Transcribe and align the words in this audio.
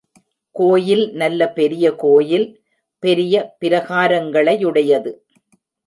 கோயில் 0.55 1.03
நல்ல 1.13 1.49
பெரிய 1.49 1.95
கோயில், 1.95 2.47
பெரிய 3.03 3.55
பிரகாரங்களையுடையது. 3.61 5.13